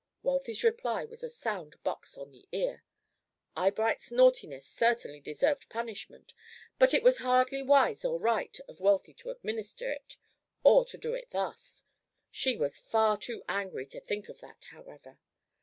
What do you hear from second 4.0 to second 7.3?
naughtiness certainly deserved punishment, but it was